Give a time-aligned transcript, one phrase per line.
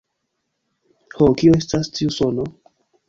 [1.19, 2.47] Ho, kio estas tiu sono?